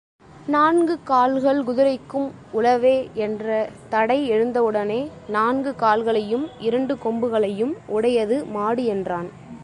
[0.47, 2.25] நான்கு கால்கள் குதிரைக்கும்
[2.53, 2.93] உளவே
[3.15, 3.69] என்ற
[3.89, 4.99] தடை எழுந்தவுடனே,
[5.27, 9.29] நான்கு கால்களையும் இரண்டு கொம்புகளையும் உடையது மாடு என்றான்.